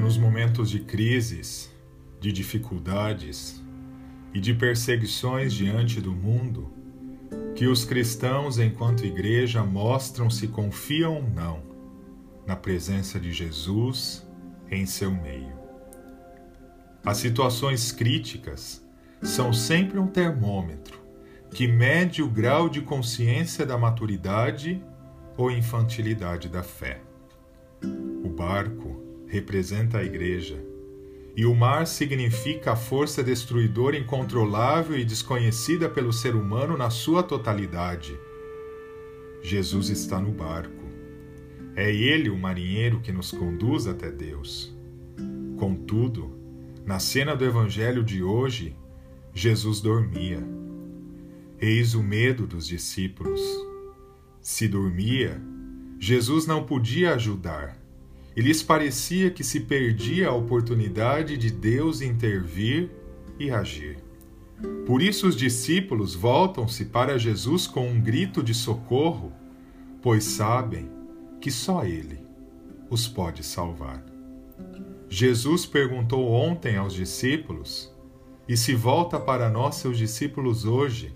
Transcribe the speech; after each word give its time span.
Nos 0.00 0.16
momentos 0.16 0.70
de 0.70 0.80
crises, 0.80 1.70
de 2.20 2.32
dificuldades 2.32 3.62
e 4.32 4.40
de 4.40 4.54
perseguições 4.54 5.52
diante 5.52 6.00
do 6.00 6.12
mundo 6.12 6.72
que 7.54 7.66
os 7.66 7.84
cristãos, 7.84 8.58
enquanto 8.58 9.04
igreja, 9.04 9.64
mostram 9.64 10.30
se 10.30 10.48
confiam 10.48 11.16
ou 11.16 11.22
não 11.22 11.62
na 12.46 12.54
presença 12.54 13.18
de 13.18 13.32
Jesus 13.32 14.26
em 14.70 14.86
seu 14.86 15.10
meio. 15.10 15.58
As 17.04 17.18
situações 17.18 17.90
críticas 17.90 18.86
são 19.20 19.52
sempre 19.52 19.98
um 19.98 20.06
termômetro 20.06 21.00
que 21.50 21.66
mede 21.66 22.22
o 22.22 22.28
grau 22.28 22.68
de 22.68 22.80
consciência 22.80 23.66
da 23.66 23.76
maturidade 23.76 24.80
ou 25.36 25.50
infantilidade 25.50 26.48
da 26.48 26.62
fé. 26.62 27.00
O 28.24 28.28
barco 28.28 29.07
representa 29.28 29.98
a 29.98 30.04
igreja 30.04 30.68
e 31.38 31.46
o 31.46 31.54
mar 31.54 31.86
significa 31.86 32.72
a 32.72 32.76
força 32.76 33.22
destruidora 33.22 33.96
incontrolável 33.96 34.98
e 34.98 35.04
desconhecida 35.04 35.88
pelo 35.88 36.12
ser 36.12 36.34
humano 36.34 36.76
na 36.76 36.90
sua 36.90 37.22
totalidade. 37.22 38.18
Jesus 39.40 39.88
está 39.88 40.18
no 40.18 40.32
barco. 40.32 40.84
É 41.76 41.94
ele 41.94 42.28
o 42.28 42.36
marinheiro 42.36 42.98
que 42.98 43.12
nos 43.12 43.30
conduz 43.30 43.86
até 43.86 44.10
Deus. 44.10 44.76
Contudo, 45.56 46.36
na 46.84 46.98
cena 46.98 47.36
do 47.36 47.44
Evangelho 47.44 48.02
de 48.02 48.20
hoje, 48.20 48.74
Jesus 49.32 49.80
dormia. 49.80 50.42
Eis 51.60 51.94
o 51.94 52.02
medo 52.02 52.48
dos 52.48 52.66
discípulos. 52.66 53.40
Se 54.40 54.66
dormia, 54.66 55.40
Jesus 56.00 56.48
não 56.48 56.64
podia 56.64 57.14
ajudar 57.14 57.78
e 58.38 58.40
lhes 58.40 58.62
parecia 58.62 59.32
que 59.32 59.42
se 59.42 59.58
perdia 59.58 60.28
a 60.28 60.32
oportunidade 60.32 61.36
de 61.36 61.50
Deus 61.50 62.00
intervir 62.00 62.88
e 63.36 63.50
agir. 63.50 63.98
Por 64.86 65.02
isso 65.02 65.26
os 65.26 65.34
discípulos 65.34 66.14
voltam-se 66.14 66.84
para 66.84 67.18
Jesus 67.18 67.66
com 67.66 67.88
um 67.88 68.00
grito 68.00 68.40
de 68.40 68.54
socorro, 68.54 69.32
pois 70.00 70.22
sabem 70.22 70.88
que 71.40 71.50
só 71.50 71.84
Ele 71.84 72.20
os 72.88 73.08
pode 73.08 73.42
salvar. 73.42 74.06
Jesus 75.08 75.66
perguntou 75.66 76.30
ontem 76.30 76.76
aos 76.76 76.94
discípulos, 76.94 77.92
e 78.48 78.56
se 78.56 78.72
volta 78.72 79.18
para 79.18 79.50
nós, 79.50 79.74
seus 79.74 79.98
discípulos, 79.98 80.64
hoje: 80.64 81.12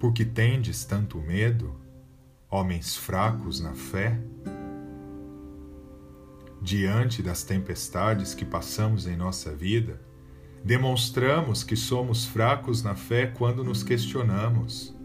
Por 0.00 0.12
que 0.12 0.24
tendes 0.24 0.84
tanto 0.84 1.18
medo, 1.18 1.76
homens 2.50 2.96
fracos 2.96 3.60
na 3.60 3.74
fé? 3.74 4.18
Diante 6.60 7.22
das 7.22 7.42
tempestades 7.42 8.34
que 8.34 8.44
passamos 8.44 9.06
em 9.06 9.16
nossa 9.16 9.54
vida, 9.54 10.00
demonstramos 10.64 11.62
que 11.62 11.76
somos 11.76 12.24
fracos 12.24 12.82
na 12.82 12.94
fé 12.94 13.26
quando 13.26 13.62
nos 13.62 13.82
questionamos: 13.82 14.96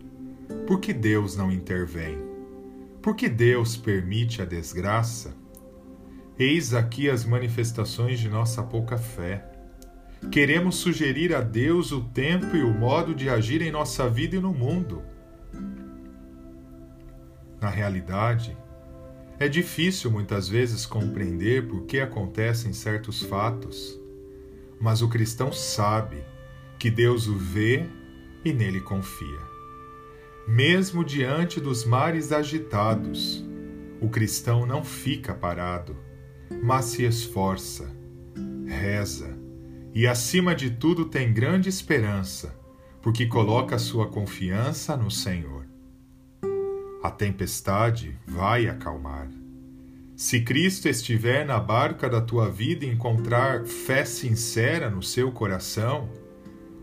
por 0.67 0.79
que 0.79 0.93
Deus 0.93 1.35
não 1.35 1.51
intervém? 1.51 2.17
Por 3.01 3.15
que 3.15 3.27
Deus 3.27 3.75
permite 3.75 4.41
a 4.41 4.45
desgraça? 4.45 5.35
Eis 6.39 6.73
aqui 6.73 7.09
as 7.09 7.25
manifestações 7.25 8.19
de 8.19 8.29
nossa 8.29 8.63
pouca 8.63 8.97
fé. 8.97 9.49
Queremos 10.31 10.75
sugerir 10.77 11.35
a 11.35 11.41
Deus 11.41 11.91
o 11.91 12.01
tempo 12.01 12.55
e 12.55 12.63
o 12.63 12.73
modo 12.73 13.13
de 13.13 13.29
agir 13.29 13.61
em 13.61 13.71
nossa 13.71 14.09
vida 14.09 14.37
e 14.37 14.39
no 14.39 14.53
mundo. 14.53 15.03
Na 17.61 17.69
realidade, 17.69 18.57
é 19.39 19.47
difícil 19.47 20.11
muitas 20.11 20.47
vezes 20.47 20.85
compreender 20.85 21.67
por 21.67 21.83
que 21.83 21.99
acontecem 21.99 22.73
certos 22.73 23.21
fatos, 23.21 23.99
mas 24.79 25.01
o 25.01 25.09
cristão 25.09 25.51
sabe 25.51 26.23
que 26.77 26.89
Deus 26.89 27.27
o 27.27 27.35
vê 27.35 27.85
e 28.43 28.53
nele 28.53 28.81
confia. 28.81 29.39
Mesmo 30.47 31.03
diante 31.03 31.59
dos 31.59 31.85
mares 31.85 32.31
agitados, 32.31 33.43
o 34.01 34.09
cristão 34.09 34.65
não 34.65 34.83
fica 34.83 35.33
parado, 35.33 35.95
mas 36.61 36.85
se 36.85 37.03
esforça, 37.03 37.89
reza 38.67 39.43
e, 39.93 40.07
acima 40.07 40.55
de 40.55 40.71
tudo, 40.71 41.05
tem 41.05 41.31
grande 41.31 41.69
esperança, 41.69 42.59
porque 43.01 43.27
coloca 43.27 43.77
sua 43.77 44.07
confiança 44.07 44.97
no 44.97 45.11
Senhor. 45.11 45.72
A 47.03 47.11
tempestade 47.11 48.17
vai 48.25 48.65
acalmar. 48.65 49.27
Se 50.15 50.39
Cristo 50.39 50.87
estiver 50.87 51.45
na 51.45 51.59
barca 51.59 52.09
da 52.09 52.21
tua 52.21 52.49
vida 52.49 52.85
e 52.85 52.89
encontrar 52.89 53.65
fé 53.65 54.05
sincera 54.05 54.89
no 54.89 55.03
seu 55.03 55.29
coração, 55.29 56.09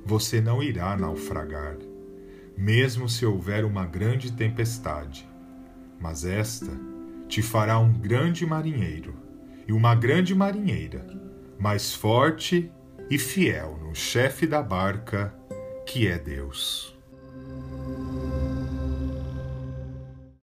você 0.04 0.38
não 0.38 0.62
irá 0.62 0.94
naufragar, 0.94 1.78
mesmo 2.54 3.08
se 3.08 3.24
houver 3.24 3.64
uma 3.64 3.86
grande 3.86 4.30
tempestade. 4.30 5.26
Mas 5.98 6.26
esta 6.26 6.70
te 7.26 7.40
fará 7.40 7.78
um 7.78 7.90
grande 7.90 8.44
marinheiro 8.44 9.14
e 9.66 9.72
uma 9.72 9.94
grande 9.94 10.34
marinheira, 10.34 11.02
mais 11.58 11.94
forte 11.94 12.70
e 13.08 13.16
fiel 13.16 13.78
no 13.82 13.94
chefe 13.94 14.46
da 14.46 14.62
barca, 14.62 15.34
que 15.86 16.06
é 16.06 16.18
Deus. 16.18 16.99